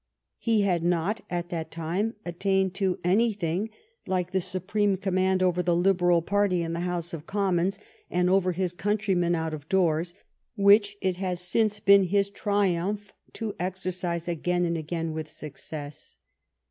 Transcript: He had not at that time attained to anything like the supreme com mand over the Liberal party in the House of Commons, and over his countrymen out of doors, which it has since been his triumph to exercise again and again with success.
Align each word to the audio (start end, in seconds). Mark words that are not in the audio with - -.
He 0.39 0.61
had 0.61 0.83
not 0.83 1.21
at 1.29 1.49
that 1.49 1.69
time 1.69 2.15
attained 2.25 2.73
to 2.73 2.97
anything 3.03 3.69
like 4.07 4.31
the 4.31 4.41
supreme 4.41 4.97
com 4.97 5.13
mand 5.13 5.43
over 5.43 5.61
the 5.61 5.75
Liberal 5.75 6.23
party 6.23 6.63
in 6.63 6.73
the 6.73 6.79
House 6.79 7.13
of 7.13 7.27
Commons, 7.27 7.77
and 8.09 8.27
over 8.27 8.51
his 8.51 8.73
countrymen 8.73 9.35
out 9.35 9.53
of 9.53 9.69
doors, 9.69 10.15
which 10.55 10.97
it 11.03 11.17
has 11.17 11.39
since 11.39 11.79
been 11.79 12.05
his 12.05 12.31
triumph 12.31 13.13
to 13.33 13.53
exercise 13.59 14.27
again 14.27 14.65
and 14.65 14.75
again 14.75 15.13
with 15.13 15.29
success. 15.29 16.17